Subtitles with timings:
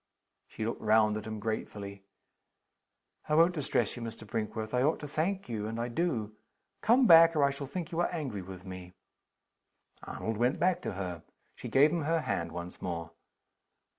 [0.47, 2.03] She looked round at him gratefully.
[3.29, 4.25] "I won't distress you, Mr.
[4.25, 4.73] Brinkworth.
[4.73, 6.35] I ought to thank you and I do.
[6.81, 8.93] Come back or I shall think you are angry with me."
[10.01, 11.21] Arnold went back to her.
[11.53, 13.11] She gave him her hand once more.